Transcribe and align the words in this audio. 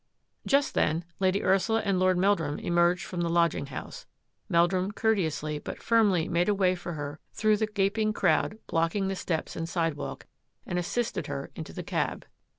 Just 0.47 0.73
then 0.73 1.05
Lady 1.19 1.43
Ursula 1.43 1.81
and 1.85 1.99
Lord 1.99 2.17
Meldrum 2.17 2.57
emerged 2.57 3.05
from 3.05 3.21
the 3.21 3.29
lodging 3.29 3.67
house. 3.67 4.07
Meldrum 4.49 4.91
cour 4.91 5.13
teously 5.13 5.63
but 5.63 5.83
firmly 5.83 6.27
made 6.27 6.49
a 6.49 6.55
way 6.55 6.73
for 6.73 6.93
her 6.93 7.19
through 7.33 7.57
the 7.57 7.67
gaping 7.67 8.11
crowd 8.11 8.57
blocking 8.65 9.09
the 9.09 9.15
steps 9.15 9.55
and 9.55 9.69
sidewalk, 9.69 10.25
and 10.65 10.79
assisted 10.79 11.27
her 11.27 11.51
into 11.55 11.71
the 11.71 11.83
cab. 11.83 12.25